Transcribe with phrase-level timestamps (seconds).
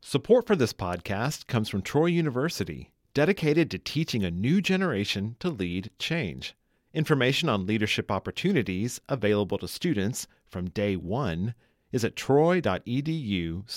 [0.00, 5.50] Support for this podcast comes from Troy University, dedicated to teaching a new generation to
[5.50, 6.54] lead change.
[6.94, 11.54] Information on leadership opportunities available to students from day one
[11.92, 13.68] is at troy.edu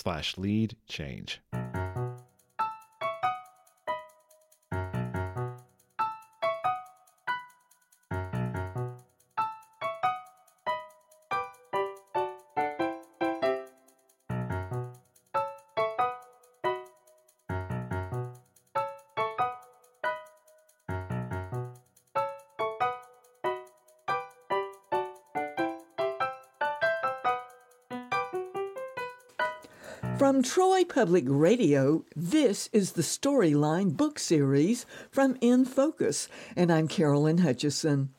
[30.19, 36.89] From Troy Public Radio, this is the Storyline book series from In Focus, and I'm
[36.89, 38.09] Carolyn Hutcheson.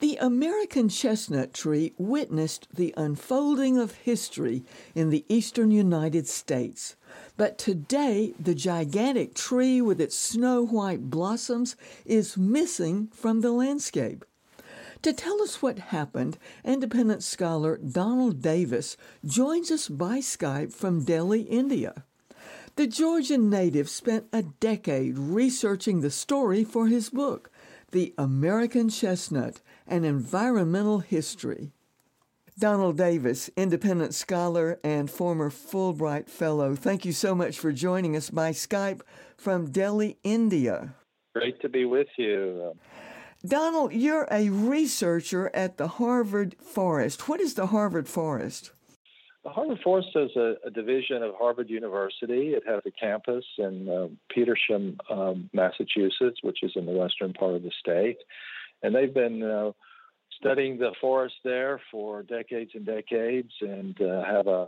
[0.00, 6.94] The American chestnut tree witnessed the unfolding of history in the eastern United States.
[7.38, 14.26] But today, the gigantic tree with its snow white blossoms is missing from the landscape.
[15.02, 21.42] To tell us what happened, independent scholar Donald Davis joins us by Skype from Delhi,
[21.42, 22.04] India.
[22.76, 27.50] The Georgian native spent a decade researching the story for his book,
[27.92, 31.72] The American Chestnut An Environmental History.
[32.58, 38.30] Donald Davis, independent scholar and former Fulbright Fellow, thank you so much for joining us
[38.30, 39.02] by Skype
[39.36, 40.94] from Delhi, India.
[41.34, 42.72] Great to be with you.
[43.46, 47.28] Donald, you're a researcher at the Harvard Forest.
[47.28, 48.72] What is the Harvard Forest?
[49.44, 52.54] The Harvard Forest is a, a division of Harvard University.
[52.54, 57.54] It has a campus in uh, Petersham, um, Massachusetts, which is in the western part
[57.54, 58.18] of the state.
[58.82, 59.72] And they've been uh,
[60.40, 64.66] studying the forest there for decades and decades and uh, have a,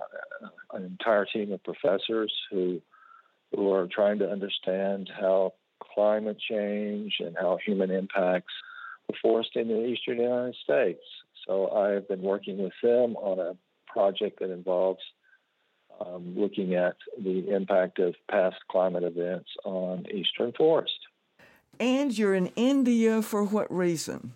[0.75, 2.81] an entire team of professors who,
[3.55, 5.55] who are trying to understand how
[5.99, 8.53] climate change and how human impacts
[9.09, 11.03] the forest in the eastern United States.
[11.45, 13.56] So I've been working with them on a
[13.93, 15.00] project that involves
[16.00, 21.00] um, looking at the impact of past climate events on eastern forest.
[21.81, 24.34] And you're in India for what reason?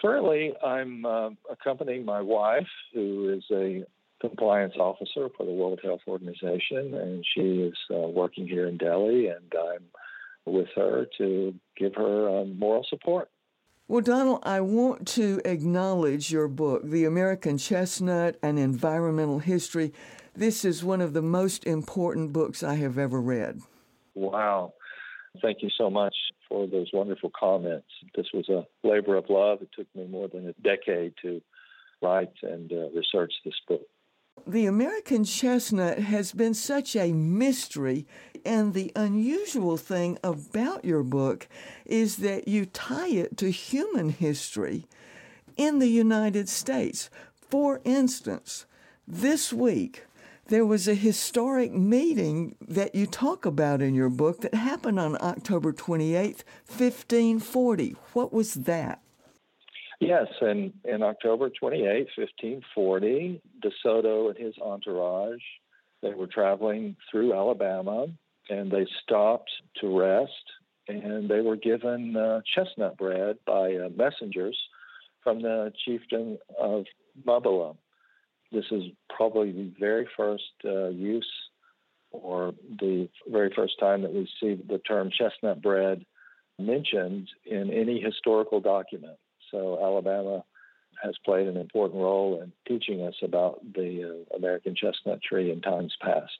[0.00, 3.84] Currently, I'm uh, accompanying my wife, who is a
[4.20, 9.26] compliance officer for the World Health Organization, and she is uh, working here in Delhi,
[9.26, 9.84] and I'm
[10.46, 13.28] with her to give her um, moral support.
[13.88, 19.92] Well, Donald, I want to acknowledge your book, The American Chestnut and Environmental History.
[20.34, 23.60] This is one of the most important books I have ever read.
[24.14, 24.74] Wow.
[25.42, 26.14] Thank you so much
[26.48, 27.88] for those wonderful comments.
[28.14, 29.62] This was a labor of love.
[29.62, 31.40] It took me more than a decade to
[32.00, 33.82] write and uh, research this book.
[34.46, 38.06] The American chestnut has been such a mystery,
[38.44, 41.46] and the unusual thing about your book
[41.84, 44.86] is that you tie it to human history
[45.56, 47.10] in the United States.
[47.50, 48.66] For instance,
[49.06, 50.04] this week,
[50.46, 55.16] there was a historic meeting that you talk about in your book that happened on
[55.20, 57.96] October 28th, 1540.
[58.14, 59.00] What was that?
[60.00, 65.42] Yes, and in October 28, 1540, DeSoto and his entourage,
[66.02, 68.06] they were traveling through Alabama
[68.48, 69.50] and they stopped
[69.80, 70.32] to rest
[70.88, 74.58] and they were given uh, chestnut bread by uh, messengers
[75.22, 76.86] from the chieftain of
[77.26, 77.76] Mabala.
[78.50, 78.84] This is
[79.14, 81.30] probably the very first uh, use
[82.10, 86.04] or the very first time that we see the term chestnut bread
[86.58, 89.18] mentioned in any historical document.
[89.50, 90.44] So Alabama
[91.02, 95.60] has played an important role in teaching us about the uh, American chestnut tree in
[95.60, 96.38] times past.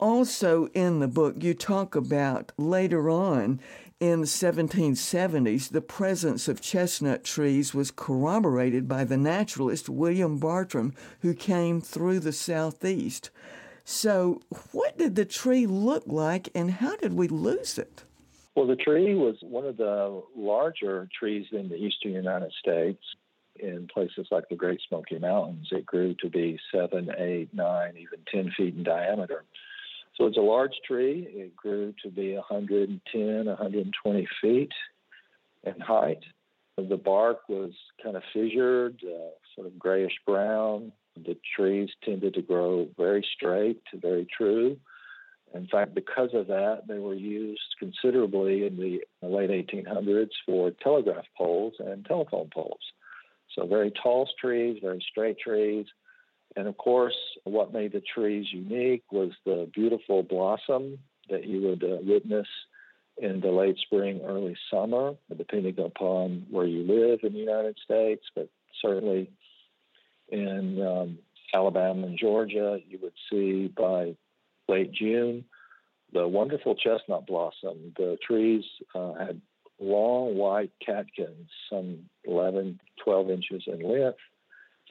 [0.00, 3.60] Also, in the book, you talk about later on
[4.00, 10.94] in the 1770s, the presence of chestnut trees was corroborated by the naturalist William Bartram,
[11.22, 13.30] who came through the southeast.
[13.84, 14.40] So,
[14.70, 18.04] what did the tree look like, and how did we lose it?
[18.58, 22.98] Well, the tree was one of the larger trees in the eastern United States.
[23.54, 28.18] In places like the Great Smoky Mountains, it grew to be seven, eight, nine, even
[28.32, 29.44] 10 feet in diameter.
[30.16, 31.28] So it's a large tree.
[31.30, 34.72] It grew to be 110, 120 feet
[35.62, 36.24] in height.
[36.76, 40.90] The bark was kind of fissured, uh, sort of grayish brown.
[41.14, 44.78] The trees tended to grow very straight, very true.
[45.54, 51.24] In fact, because of that, they were used considerably in the late 1800s for telegraph
[51.36, 52.80] poles and telephone poles.
[53.54, 55.86] So, very tall trees, very straight trees,
[56.56, 60.98] And of course, what made the trees unique was the beautiful blossom
[61.30, 62.46] that you would uh, witness
[63.16, 68.24] in the late spring, early summer, depending upon where you live in the United States,
[68.34, 68.48] but
[68.80, 69.30] certainly
[70.28, 71.18] in um,
[71.52, 74.14] Alabama and Georgia, you would see by
[74.68, 75.44] late June
[76.12, 77.92] the wonderful chestnut blossom.
[77.96, 79.40] The trees uh, had
[79.80, 84.18] long white catkins, some 11, 12 inches in length,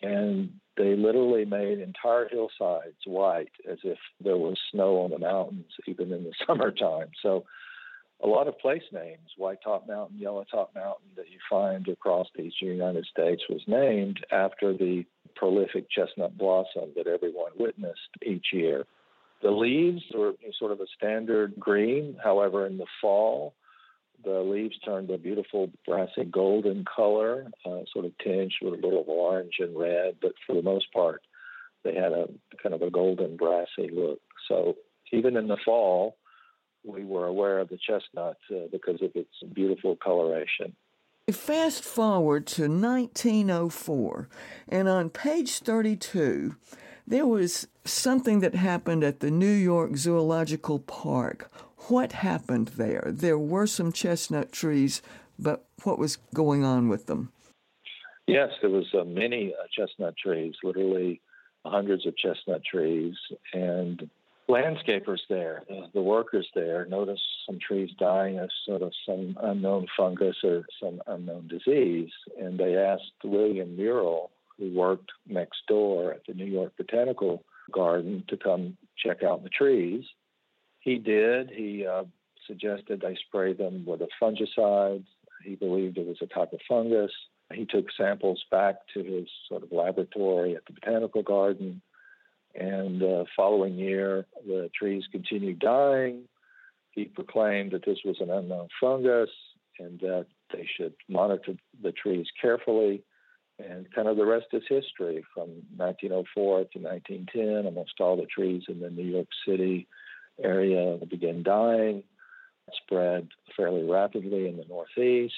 [0.02, 5.72] and they literally made entire hillsides white as if there was snow on the mountains,
[5.88, 7.10] even in the summertime.
[7.22, 7.46] So,
[8.24, 12.26] a lot of place names, White Top Mountain, Yellow Top Mountain, that you find across
[12.36, 18.48] the eastern United States was named after the prolific chestnut blossom that everyone witnessed each
[18.52, 18.88] year.
[19.42, 22.18] The leaves were sort of a standard green.
[22.24, 23.54] However, in the fall,
[24.24, 29.02] the leaves turned a beautiful brassy golden color, uh, sort of tinged with a little
[29.02, 31.22] of orange and red, but for the most part,
[31.84, 32.28] they had a
[32.62, 34.20] kind of a golden brassy look.
[34.48, 34.76] So
[35.12, 36.18] even in the fall,
[36.84, 40.76] we were aware of the chestnut uh, because of its beautiful coloration.
[41.32, 44.30] Fast forward to 1904,
[44.70, 46.56] and on page 32,
[47.08, 51.50] there was something that happened at the New York Zoological Park.
[51.88, 53.08] What happened there?
[53.08, 55.02] There were some chestnut trees,
[55.40, 57.32] but what was going on with them?
[58.28, 61.22] Yes, there was uh, many uh, chestnut trees, literally
[61.66, 63.16] hundreds of chestnut trees,
[63.54, 64.10] and
[64.50, 69.88] landscapers there, uh, the workers there, noticed some trees dying of sort of some unknown
[69.96, 72.10] fungus or some unknown disease.
[72.38, 78.24] And they asked William Murrill, who worked next door at the New York Botanical Garden,
[78.30, 80.06] to come check out the trees.
[80.80, 81.52] He did.
[81.52, 82.06] He uh,
[82.46, 85.04] suggested they spray them with a fungicide.
[85.44, 87.12] He believed it was a type of fungus.
[87.54, 91.82] He took samples back to his sort of laboratory at the Botanical Garden
[92.58, 96.24] and uh, following year, the trees continued dying.
[96.92, 99.30] He proclaimed that this was an unknown fungus
[99.80, 103.04] and that they should monitor the trees carefully.
[103.60, 105.24] And kind of the rest is history.
[105.34, 109.88] From 1904 to 1910, almost all the trees in the New York City
[110.44, 112.04] area began dying,
[112.84, 115.34] spread fairly rapidly in the Northeast.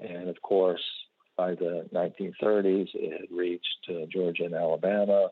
[0.00, 0.82] And of course,
[1.36, 5.30] by the 1930s, it had reached uh, Georgia and Alabama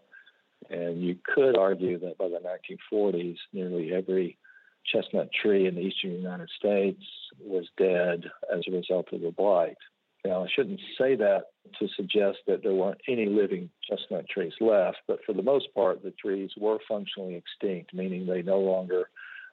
[0.70, 4.38] and you could argue that by the 1940s, nearly every
[4.86, 7.02] chestnut tree in the eastern United States
[7.40, 8.24] was dead
[8.54, 9.76] as a result of the blight.
[10.24, 11.44] Now, I shouldn't say that
[11.78, 16.02] to suggest that there weren't any living chestnut trees left, but for the most part,
[16.02, 19.10] the trees were functionally extinct, meaning they no longer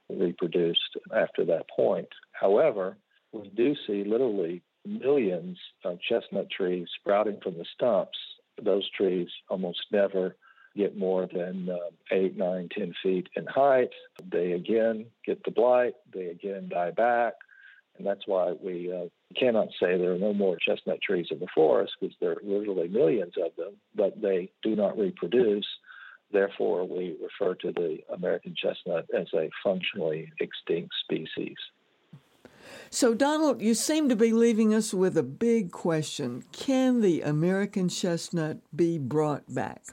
[0.10, 2.08] reproduced after that point.
[2.32, 2.98] However,
[3.34, 8.18] we do see literally millions of chestnut trees sprouting from the stumps.
[8.62, 10.36] Those trees almost never
[10.76, 13.90] get more than uh, eight, nine, ten feet in height.
[14.32, 15.96] They again get the blight.
[16.14, 17.34] They again die back.
[18.01, 19.09] And that's why we uh,
[19.39, 22.88] cannot say there are no more chestnut trees in the forest because there are literally
[22.88, 25.68] millions of them, but they do not reproduce.
[26.33, 31.56] Therefore, we refer to the American chestnut as a functionally extinct species.
[32.89, 37.88] So, Donald, you seem to be leaving us with a big question Can the American
[37.88, 39.83] chestnut be brought back?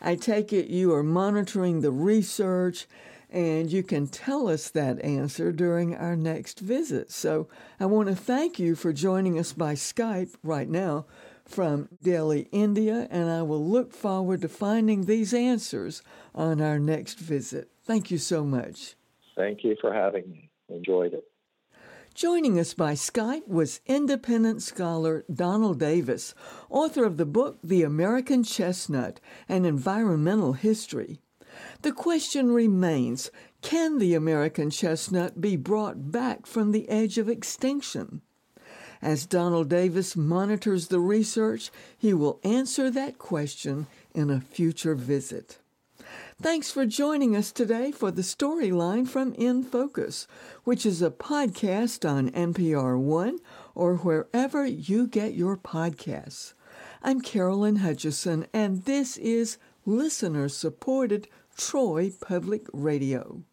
[0.00, 2.86] I take it you are monitoring the research
[3.30, 7.10] and you can tell us that answer during our next visit.
[7.10, 11.06] So I want to thank you for joining us by Skype right now
[11.46, 16.02] from Delhi, India, and I will look forward to finding these answers
[16.34, 17.70] on our next visit.
[17.84, 18.94] Thank you so much.
[19.36, 20.50] Thank you for having me.
[20.68, 21.24] Enjoyed it.
[22.14, 26.34] Joining us by Skype was independent scholar Donald Davis,
[26.68, 31.20] author of the book The American Chestnut An Environmental History.
[31.82, 33.30] The question remains
[33.62, 38.22] can the American chestnut be brought back from the edge of extinction?
[39.02, 45.58] As Donald Davis monitors the research, he will answer that question in a future visit.
[46.40, 50.26] Thanks for joining us today for the storyline from In Focus,
[50.64, 53.38] which is a podcast on NPR One
[53.74, 56.54] or wherever you get your podcasts.
[57.02, 61.28] I'm Carolyn Hutcheson, and this is listener supported
[61.60, 63.44] Troy Public Radio.